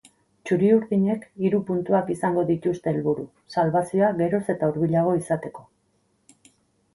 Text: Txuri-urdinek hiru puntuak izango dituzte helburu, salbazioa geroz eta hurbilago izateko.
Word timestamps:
Txuri-urdinek 0.49 1.27
hiru 1.43 1.59
puntuak 1.67 2.09
izango 2.13 2.45
dituzte 2.47 2.93
helburu, 2.93 3.27
salbazioa 3.57 4.09
geroz 4.23 4.41
eta 4.55 4.71
hurbilago 4.71 5.15
izateko. 5.21 5.69